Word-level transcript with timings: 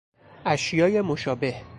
اشیای 0.45 1.01
مشابه 1.01 1.61